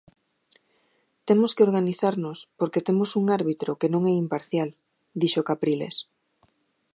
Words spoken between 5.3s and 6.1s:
Capriles.